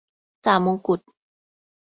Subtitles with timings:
[0.45, 0.99] จ่ามงกุฎ